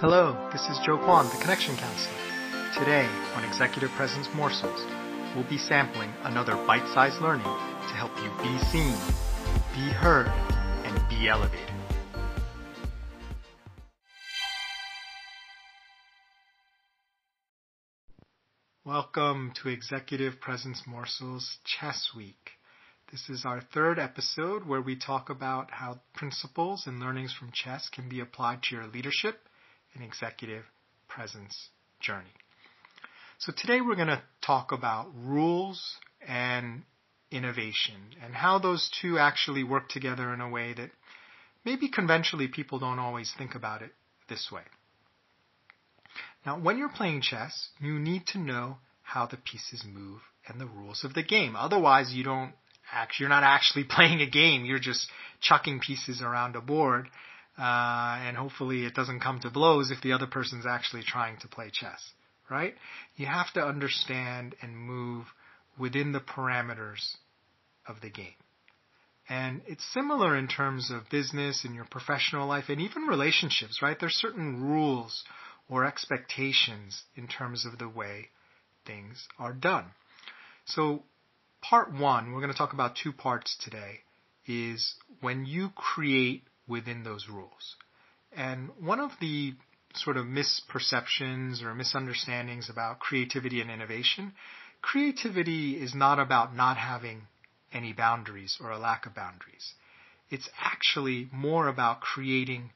[0.00, 2.16] Hello, this is Joe Kwon, the Connection Counselor.
[2.72, 4.82] Today, on Executive Presence Morsels,
[5.36, 8.96] we'll be sampling another bite-sized learning to help you be seen,
[9.74, 10.28] be heard,
[10.86, 11.68] and be elevated.
[18.86, 22.52] Welcome to Executive Presence Morsels Chess Week.
[23.12, 27.90] This is our third episode where we talk about how principles and learnings from chess
[27.90, 29.40] can be applied to your leadership
[29.94, 30.64] and executive
[31.08, 31.68] presence
[32.00, 32.32] journey.
[33.38, 35.82] So today we're going to talk about rules
[36.26, 36.82] and
[37.30, 40.90] innovation and how those two actually work together in a way that
[41.64, 43.92] maybe conventionally people don't always think about it
[44.28, 44.62] this way.
[46.44, 50.66] Now, when you're playing chess, you need to know how the pieces move and the
[50.66, 51.54] rules of the game.
[51.56, 52.52] Otherwise, you don't
[53.18, 54.64] you're not actually playing a game.
[54.64, 55.08] You're just
[55.40, 57.08] chucking pieces around a board,
[57.60, 61.48] uh, and hopefully it doesn't come to blows if the other person's actually trying to
[61.48, 62.00] play chess,
[62.50, 62.74] right?
[63.16, 65.26] You have to understand and move
[65.78, 67.16] within the parameters
[67.86, 68.32] of the game.
[69.28, 73.96] And it's similar in terms of business and your professional life and even relationships, right?
[74.00, 75.22] There's certain rules
[75.68, 78.28] or expectations in terms of the way
[78.86, 79.84] things are done.
[80.64, 81.02] So
[81.60, 84.00] part one, we're going to talk about two parts today,
[84.46, 87.76] is when you create within those rules.
[88.32, 89.54] And one of the
[89.94, 94.32] sort of misperceptions or misunderstandings about creativity and innovation,
[94.80, 97.22] creativity is not about not having
[97.72, 99.74] any boundaries or a lack of boundaries.
[100.30, 102.70] It's actually more about creating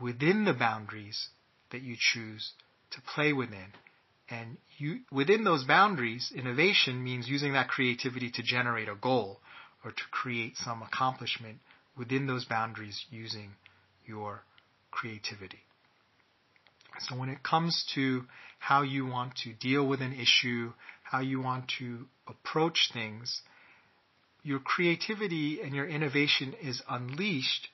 [0.00, 1.28] within the boundaries
[1.70, 2.52] that you choose
[2.92, 3.72] to play within
[4.32, 9.40] and you, within those boundaries, innovation means using that creativity to generate a goal
[9.84, 11.58] or to create some accomplishment
[11.96, 13.52] within those boundaries using
[14.06, 14.42] your
[14.90, 15.60] creativity.
[17.00, 18.24] So when it comes to
[18.58, 23.42] how you want to deal with an issue, how you want to approach things,
[24.42, 27.68] your creativity and your innovation is unleashed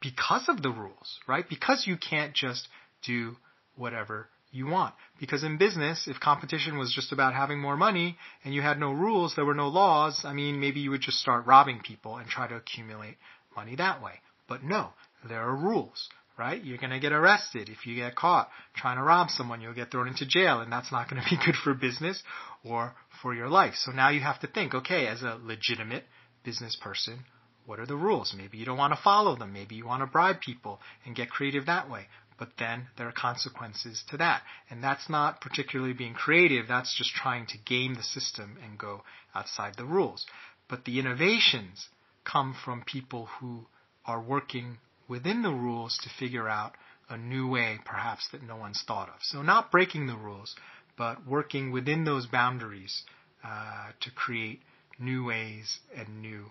[0.00, 1.48] because of the rules, right?
[1.48, 2.68] Because you can't just
[3.02, 3.36] do
[3.76, 4.94] whatever you want.
[5.18, 8.92] Because in business, if competition was just about having more money and you had no
[8.92, 12.28] rules, there were no laws, I mean, maybe you would just start robbing people and
[12.28, 13.16] try to accumulate
[13.56, 14.14] money that way.
[14.48, 14.90] But no,
[15.28, 16.08] there are rules,
[16.38, 16.62] right?
[16.62, 19.60] You're going to get arrested if you get caught trying to rob someone.
[19.60, 22.22] You'll get thrown into jail, and that's not going to be good for business
[22.64, 23.74] or for your life.
[23.76, 26.04] So now you have to think, okay, as a legitimate
[26.44, 27.20] business person,
[27.64, 28.34] what are the rules?
[28.36, 29.52] Maybe you don't want to follow them.
[29.52, 32.08] Maybe you want to bribe people and get creative that way
[32.42, 34.42] but then there are consequences to that.
[34.68, 39.02] And that's not particularly being creative, that's just trying to game the system and go
[39.32, 40.26] outside the rules.
[40.68, 41.86] But the innovations
[42.24, 43.66] come from people who
[44.04, 44.78] are working
[45.08, 46.74] within the rules to figure out
[47.08, 49.16] a new way, perhaps, that no one's thought of.
[49.20, 50.54] So, not breaking the rules,
[50.96, 53.02] but working within those boundaries
[53.44, 54.60] uh, to create
[54.98, 56.50] new ways and new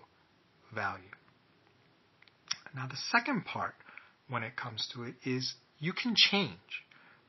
[0.74, 1.02] value.
[2.74, 3.74] Now, the second part
[4.28, 6.84] when it comes to it is you can change,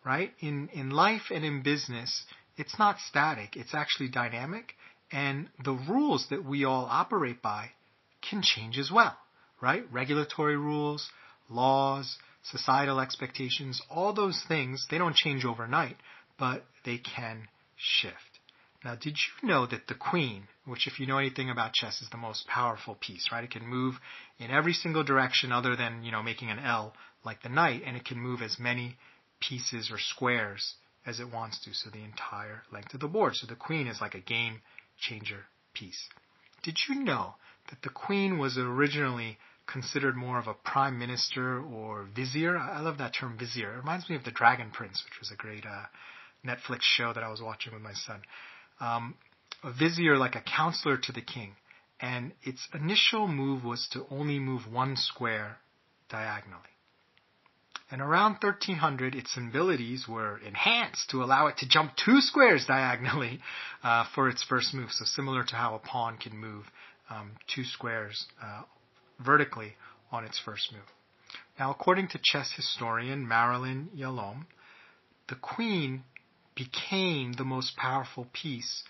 [0.06, 0.32] right?
[0.40, 2.24] In, in life and in business,
[2.56, 4.76] it's not static, it's actually dynamic,
[5.12, 7.72] and the rules that we all operate by
[8.30, 9.18] can change as well,
[9.62, 9.84] right?
[9.92, 11.10] Regulatory rules,
[11.50, 15.98] laws, societal expectations, all those things, they don't change overnight,
[16.38, 18.18] but they can shift.
[18.84, 22.10] Now, did you know that the queen, which if you know anything about chess is
[22.10, 23.44] the most powerful piece, right?
[23.44, 23.96] It can move
[24.40, 27.96] in every single direction other than, you know, making an L like the knight, and
[27.96, 28.98] it can move as many
[29.40, 33.36] pieces or squares as it wants to, so the entire length of the board.
[33.36, 34.62] So the queen is like a game
[35.00, 36.10] changer piece.
[36.64, 37.36] Did you know
[37.70, 42.58] that the queen was originally considered more of a prime minister or vizier?
[42.58, 43.74] I love that term vizier.
[43.74, 45.86] It reminds me of the Dragon Prince, which was a great uh,
[46.46, 48.22] Netflix show that I was watching with my son.
[48.80, 49.16] Um,
[49.64, 51.56] a vizier, like a counselor to the king,
[52.00, 55.58] and its initial move was to only move one square
[56.10, 56.62] diagonally.
[57.90, 63.40] And around 1300, its abilities were enhanced to allow it to jump two squares diagonally
[63.84, 64.92] uh, for its first move.
[64.92, 66.66] So similar to how a pawn can move
[67.10, 68.64] um, two squares uh,
[69.20, 69.76] vertically
[70.12, 70.82] on its first move.
[71.60, 74.46] Now, according to chess historian Marilyn Yalom,
[75.30, 76.04] the queen
[76.56, 78.84] became the most powerful piece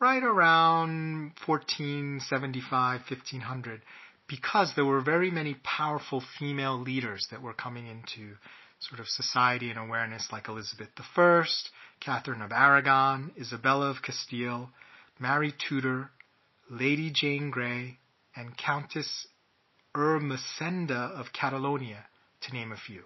[0.00, 3.82] right around 1475, 1500
[4.28, 8.36] because there were very many powerful female leaders that were coming into
[8.78, 11.44] sort of society and awareness, like Elizabeth I,
[12.00, 14.70] Catherine of Aragon, Isabella of Castile,
[15.18, 16.10] Mary Tudor,
[16.70, 17.98] Lady Jane Grey,
[18.36, 19.26] and Countess
[19.94, 22.06] Ermesinde of Catalonia,
[22.42, 23.04] to name a few.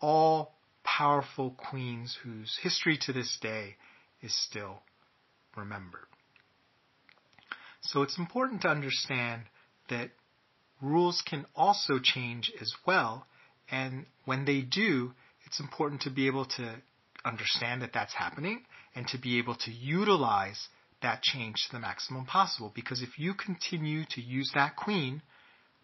[0.00, 3.76] All powerful queens whose history to this day
[4.22, 4.82] is still
[5.56, 6.06] remembered.
[7.82, 9.42] So it's important to understand
[9.90, 10.10] that
[10.80, 13.26] rules can also change as well.
[13.70, 15.12] And when they do,
[15.46, 16.76] it's important to be able to
[17.24, 18.62] understand that that's happening
[18.94, 20.68] and to be able to utilize
[21.04, 22.72] that change to the maximum possible.
[22.74, 25.22] Because if you continue to use that queen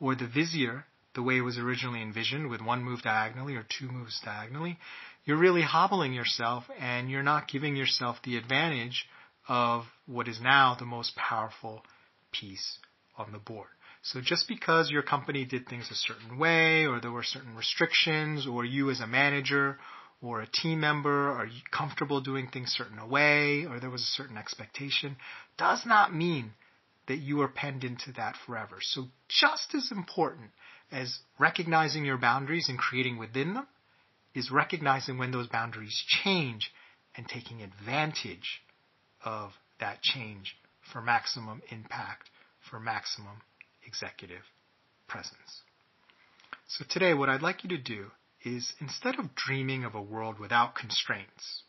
[0.00, 0.84] or the vizier
[1.14, 4.78] the way it was originally envisioned with one move diagonally or two moves diagonally,
[5.24, 9.06] you're really hobbling yourself and you're not giving yourself the advantage
[9.48, 11.82] of what is now the most powerful
[12.32, 12.78] piece
[13.18, 13.68] on the board.
[14.02, 18.46] So just because your company did things a certain way, or there were certain restrictions,
[18.46, 19.78] or you as a manager
[20.22, 24.16] or a team member are comfortable doing things certain a way, or there was a
[24.22, 25.16] certain expectation,
[25.56, 26.52] does not mean
[27.08, 28.76] that you are penned into that forever.
[28.80, 30.50] So just as important
[30.92, 33.66] as recognizing your boundaries and creating within them
[34.34, 36.70] is recognizing when those boundaries change
[37.16, 38.62] and taking advantage
[39.24, 39.50] of
[39.80, 40.54] that change
[40.92, 42.28] for maximum impact,
[42.70, 43.42] for maximum
[43.86, 44.42] executive
[45.08, 45.62] presence.
[46.68, 48.06] So today, what I'd like you to do
[48.44, 51.62] is instead of dreaming of a world without constraints,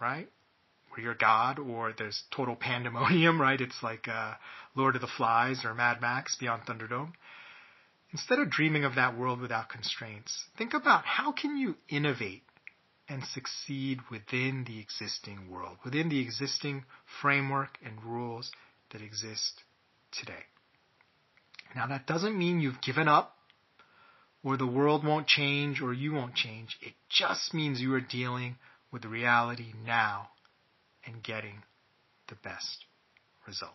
[0.00, 0.28] right?
[0.90, 3.60] Where you're God or there's total pandemonium, right?
[3.60, 4.34] It's like uh,
[4.74, 7.12] Lord of the Flies or Mad Max Beyond Thunderdome.
[8.12, 12.42] Instead of dreaming of that world without constraints, think about how can you innovate
[13.08, 16.84] and succeed within the existing world, within the existing
[17.20, 18.50] framework and rules
[18.92, 19.62] that exist
[20.12, 20.44] today.
[21.74, 23.36] Now that doesn't mean you've given up
[24.44, 26.76] or the world won't change or you won't change.
[26.80, 28.56] It just means you are dealing
[28.90, 30.30] with reality now
[31.06, 31.62] and getting
[32.28, 32.84] the best
[33.46, 33.72] result.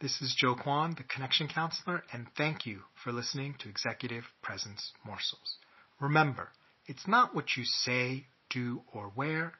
[0.00, 4.92] This is Joe Kwon, the Connection Counselor, and thank you for listening to Executive Presence
[5.04, 5.56] Morsels.
[6.00, 6.50] Remember,
[6.86, 9.54] it's not what you say, do, or wear,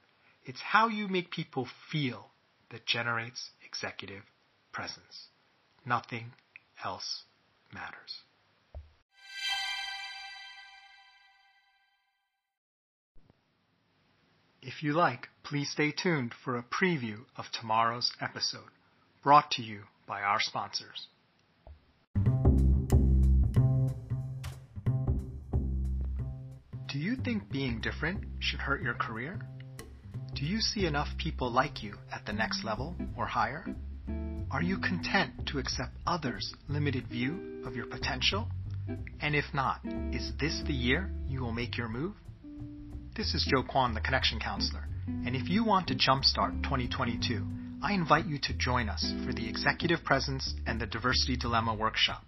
[0.45, 2.31] it's how you make people feel
[2.71, 4.23] that generates executive
[4.73, 5.29] presence.
[5.85, 6.33] Nothing
[6.85, 7.25] else
[7.75, 8.23] matters.
[14.61, 18.71] If you like, please stay tuned for a preview of tomorrow's episode,
[19.23, 21.07] brought to you by our sponsors.
[26.89, 29.39] Do you think being different should hurt your career?
[30.35, 33.65] Do you see enough people like you at the next level or higher?
[34.51, 38.49] Are you content to accept others' limited view of your potential?
[39.21, 39.81] And if not,
[40.13, 42.15] is this the year you will make your move?
[43.19, 47.45] This is Joe Kwon, the Connection Counselor, and if you want to jumpstart 2022,
[47.83, 52.23] I invite you to join us for the Executive Presence and the Diversity Dilemma workshop,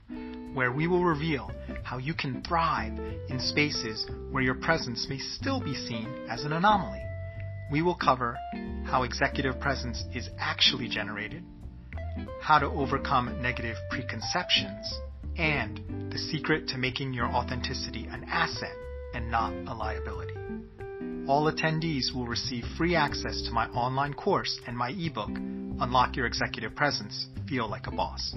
[0.52, 1.52] where we will reveal
[1.84, 2.98] how you can thrive
[3.28, 7.04] in spaces where your presence may still be seen as an anomaly.
[7.70, 8.36] We will cover
[8.84, 11.44] how executive presence is actually generated,
[12.40, 14.92] how to overcome negative preconceptions,
[15.38, 18.74] and the secret to making your authenticity an asset
[19.14, 20.39] and not a liability
[21.28, 26.26] all attendees will receive free access to my online course and my ebook, Unlock Your
[26.26, 28.34] Executive Presence, Feel Like a Boss.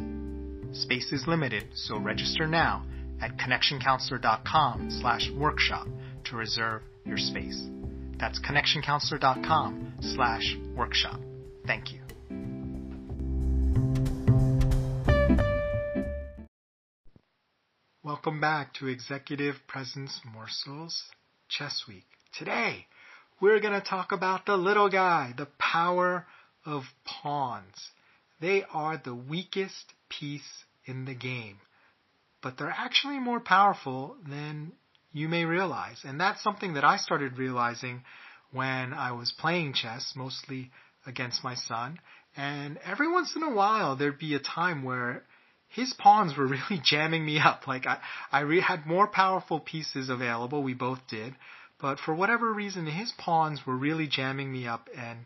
[0.74, 2.86] Space is limited, so register now
[3.22, 5.88] at connectioncounselor.com slash workshop
[6.26, 7.68] to reserve your space.
[8.20, 11.20] That's connectioncounselor.com slash workshop.
[11.66, 12.00] Thank you.
[18.04, 21.04] Welcome back to Executive Presence Morsels
[21.50, 22.06] Chess Week.
[22.38, 22.88] Today,
[23.40, 26.26] we're going to talk about the little guy, the power
[26.66, 27.92] of pawns.
[28.42, 31.58] They are the weakest piece in the game,
[32.42, 34.72] but they're actually more powerful than
[35.12, 36.02] you may realize.
[36.04, 38.02] And that's something that I started realizing
[38.52, 40.72] when I was playing chess, mostly
[41.06, 42.00] against my son.
[42.36, 45.24] And every once in a while, there'd be a time where
[45.68, 47.68] his pawns were really jamming me up.
[47.68, 48.00] Like I,
[48.32, 50.64] I re- had more powerful pieces available.
[50.64, 51.36] We both did.
[51.84, 55.26] But for whatever reason, his pawns were really jamming me up and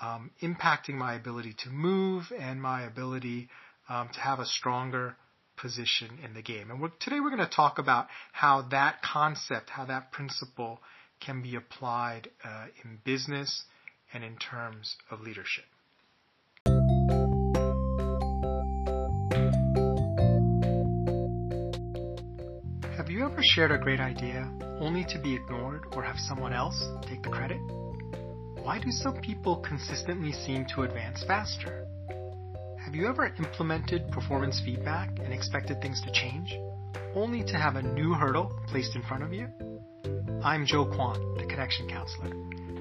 [0.00, 3.48] um, impacting my ability to move and my ability
[3.88, 5.16] um, to have a stronger
[5.56, 6.70] position in the game.
[6.70, 10.78] And we're, today we're going to talk about how that concept, how that principle
[11.18, 13.64] can be applied uh, in business
[14.14, 15.64] and in terms of leadership.
[22.96, 24.48] Have you ever shared a great idea
[24.80, 27.60] only to be ignored or have someone else take the credit?
[28.62, 31.86] Why do some people consistently seem to advance faster?
[32.84, 36.54] Have you ever implemented performance feedback and expected things to change,
[37.14, 39.48] only to have a new hurdle placed in front of you?
[40.42, 42.30] I'm Joe Kwon, the Connection Counselor.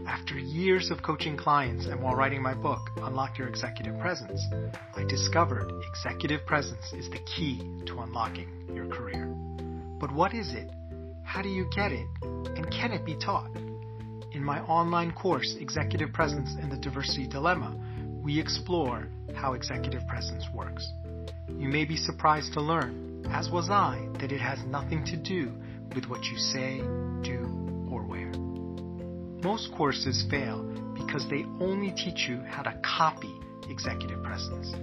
[0.07, 4.43] After years of coaching clients and while writing my book, Unlock Your Executive Presence,
[4.95, 9.25] I discovered executive presence is the key to unlocking your career.
[9.99, 10.69] But what is it?
[11.35, 12.07] How do you get it?
[12.23, 13.53] And can it be taught?
[14.31, 17.75] In my online course, Executive Presence and the Diversity Dilemma,
[18.23, 20.89] we explore how executive presence works.
[21.49, 25.51] You may be surprised to learn, as was I, that it has nothing to do
[25.93, 26.77] with what you say,
[27.21, 28.31] do, or wear.
[29.43, 30.63] Most courses fail
[30.93, 33.35] because they only teach you how to copy
[33.69, 34.73] executive presence.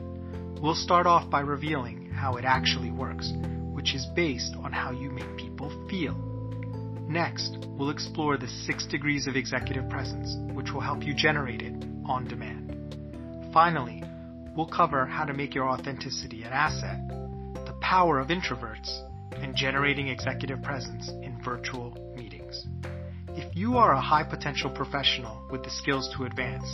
[0.60, 3.32] We'll start off by revealing how it actually works,
[3.72, 6.31] which is based on how you make people feel.
[7.12, 11.74] Next, we'll explore the six degrees of executive presence, which will help you generate it
[12.06, 12.96] on demand.
[13.52, 14.02] Finally,
[14.56, 17.06] we'll cover how to make your authenticity an asset,
[17.66, 19.02] the power of introverts,
[19.32, 22.64] and generating executive presence in virtual meetings.
[23.28, 26.66] If you are a high potential professional with the skills to advance,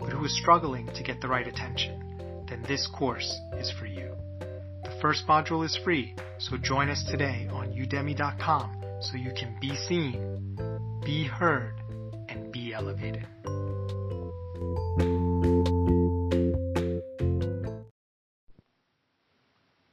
[0.00, 4.16] but who is struggling to get the right attention, then this course is for you.
[4.40, 9.74] The first module is free, so join us today on udemy.com so you can be
[9.76, 10.56] seen,
[11.04, 11.74] be heard,
[12.28, 13.26] and be elevated.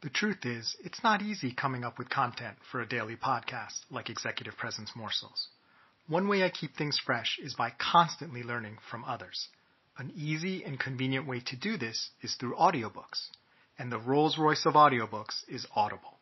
[0.01, 4.09] The truth is, it's not easy coming up with content for a daily podcast like
[4.09, 5.47] Executive Presence Morsels.
[6.07, 9.47] One way I keep things fresh is by constantly learning from others.
[9.97, 13.29] An easy and convenient way to do this is through audiobooks,
[13.77, 16.17] and the Rolls Royce of audiobooks is Audible.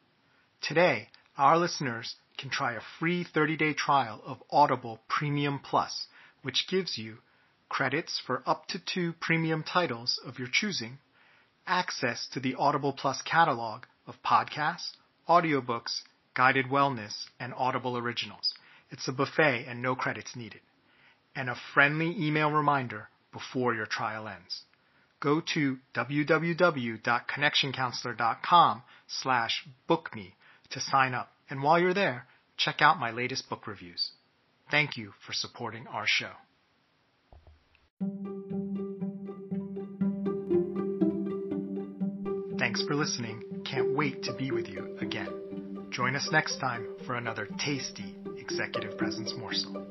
[0.62, 6.08] Today, our listeners can try a free 30-day trial of Audible Premium Plus,
[6.42, 7.20] which gives you
[7.70, 10.98] credits for up to two premium titles of your choosing
[11.68, 14.94] access to the Audible Plus catalog of podcasts,
[15.30, 16.02] audiobooks,
[16.34, 18.56] guided wellness, and Audible originals.
[18.90, 20.62] It's a buffet and no credits needed.
[21.36, 24.64] And a friendly email reminder before your trial ends.
[25.20, 30.34] Go to www.connectioncounselor.com slash bookme
[30.72, 31.32] to sign up.
[31.52, 34.12] And while you're there, check out my latest book reviews.
[34.72, 36.32] Thank you for supporting our show.
[42.58, 43.44] Thanks for listening.
[43.66, 45.88] Can't wait to be with you again.
[45.90, 49.86] Join us next time for another tasty executive presence morsel.